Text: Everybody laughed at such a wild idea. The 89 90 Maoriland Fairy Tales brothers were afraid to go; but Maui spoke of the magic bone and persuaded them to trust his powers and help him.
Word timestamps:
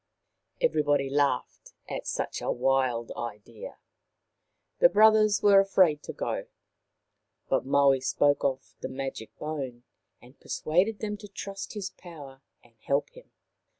Everybody 0.61 1.11
laughed 1.11 1.73
at 1.87 2.07
such 2.07 2.41
a 2.41 2.49
wild 2.51 3.11
idea. 3.11 3.77
The 4.79 4.87
89 4.87 4.89
90 4.89 4.89
Maoriland 4.89 4.89
Fairy 4.89 4.89
Tales 4.89 4.93
brothers 5.37 5.43
were 5.43 5.59
afraid 5.59 6.01
to 6.03 6.13
go; 6.13 6.47
but 7.49 7.65
Maui 7.67 8.01
spoke 8.01 8.43
of 8.43 8.73
the 8.79 8.89
magic 8.89 9.37
bone 9.37 9.83
and 10.19 10.39
persuaded 10.39 11.01
them 11.01 11.17
to 11.17 11.27
trust 11.27 11.73
his 11.73 11.91
powers 11.91 12.41
and 12.63 12.73
help 12.79 13.11
him. 13.11 13.29